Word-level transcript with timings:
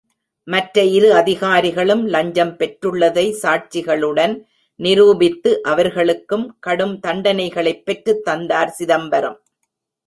மற்ற 0.43 0.83
இரு 0.83 1.13
அதிகாரிகளும் 1.13 2.07
லஞ்சம் 2.07 2.57
பெற்றுள்ளதை 2.57 3.25
சாட்சிகளுடன் 3.41 4.41
நிரூபித்து, 4.75 5.63
அவர்களுக்கும் 5.63 6.57
கடும் 6.59 6.99
தண்டனைகளைப் 7.07 7.85
பெற்றுத் 7.85 8.23
தந்தார் 8.23 8.69
சிதம்பரம். 8.69 9.41